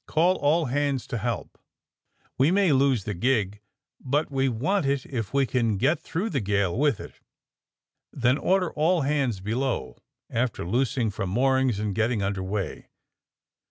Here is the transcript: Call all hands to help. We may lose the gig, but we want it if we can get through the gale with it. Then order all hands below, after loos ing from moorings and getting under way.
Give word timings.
Call 0.07 0.37
all 0.37 0.65
hands 0.65 1.05
to 1.05 1.17
help. 1.19 1.59
We 2.35 2.49
may 2.49 2.71
lose 2.71 3.03
the 3.03 3.13
gig, 3.13 3.61
but 3.99 4.31
we 4.31 4.49
want 4.49 4.87
it 4.87 5.05
if 5.05 5.31
we 5.31 5.45
can 5.45 5.77
get 5.77 5.99
through 5.99 6.31
the 6.31 6.39
gale 6.39 6.75
with 6.75 6.99
it. 6.99 7.19
Then 8.11 8.39
order 8.39 8.71
all 8.73 9.01
hands 9.01 9.41
below, 9.41 9.99
after 10.27 10.65
loos 10.65 10.97
ing 10.97 11.11
from 11.11 11.29
moorings 11.29 11.77
and 11.77 11.93
getting 11.93 12.23
under 12.23 12.41
way. 12.41 12.89